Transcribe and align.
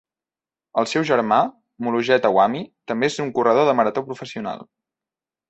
El 0.81 0.87
seu 0.93 1.03
germà, 1.09 1.37
Mulugeta 1.87 2.31
Wami, 2.39 2.63
també 2.93 3.11
és 3.13 3.19
un 3.27 3.31
corredor 3.37 3.71
de 3.71 3.77
marató 3.83 4.05
professional. 4.09 4.67